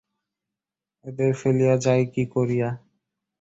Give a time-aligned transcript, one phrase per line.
[1.05, 2.69] এদের ফেলিয়া যাই কী করিয়া?